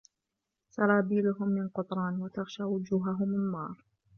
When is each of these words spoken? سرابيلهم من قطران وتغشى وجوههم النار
سرابيلهم 0.75 1.49
من 1.49 1.69
قطران 1.69 2.13
وتغشى 2.21 2.63
وجوههم 2.63 3.29
النار 3.35 3.75